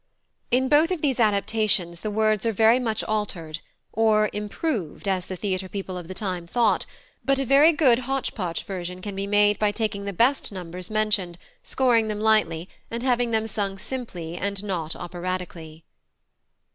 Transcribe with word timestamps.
In 0.49 0.67
both 0.67 0.89
of 0.89 1.01
these 1.01 1.19
adaptations 1.19 2.01
the 2.01 2.09
words 2.09 2.43
are 2.47 2.51
very 2.51 2.79
much 2.79 3.03
altered, 3.03 3.61
or 3.93 4.31
"improved," 4.33 5.07
as 5.07 5.27
the 5.27 5.35
theatre 5.35 5.69
people 5.69 5.95
of 5.95 6.07
the 6.07 6.15
time 6.15 6.47
thought; 6.47 6.87
but 7.23 7.37
a 7.37 7.45
very 7.45 7.71
good 7.71 7.99
hotch 7.99 8.33
potch 8.33 8.63
version 8.63 8.99
can 9.03 9.15
be 9.15 9.27
made 9.27 9.59
by 9.59 9.71
taking 9.71 10.05
the 10.05 10.11
best 10.11 10.51
numbers 10.51 10.89
mentioned, 10.89 11.37
scoring 11.61 12.07
them 12.07 12.19
lightly, 12.19 12.67
and 12.89 13.03
having 13.03 13.29
them 13.29 13.45
sung 13.45 13.77
simply 13.77 14.35
and 14.37 14.63
not 14.63 14.93
operatically. 14.95 15.83